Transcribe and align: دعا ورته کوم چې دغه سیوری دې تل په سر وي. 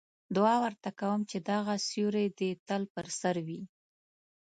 دعا 0.35 0.55
ورته 0.63 0.89
کوم 0.99 1.19
چې 1.29 1.37
دغه 1.51 1.73
سیوری 1.87 2.27
دې 2.39 2.51
تل 2.67 2.81
په 2.93 2.99
سر 3.19 3.35
وي. 3.47 3.61